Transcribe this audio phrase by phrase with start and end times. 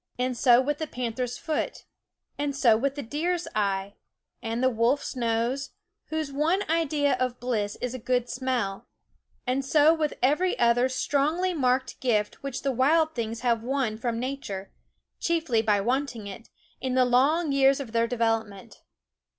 [0.17, 1.85] And so with the panther's foot;
[2.35, 3.93] and so with the deer's eye,
[4.41, 5.69] and the wolf's nose,
[6.05, 8.87] whose one idea of bliss is a good smell;
[9.45, 14.19] and so with every other strongly marked gift which the wild things have won from
[14.19, 14.71] nature,
[15.19, 16.49] chiefly by wanting it,
[16.81, 18.81] in the long years of their development.